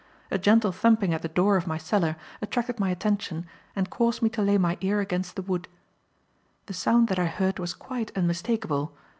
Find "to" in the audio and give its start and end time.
4.29-4.41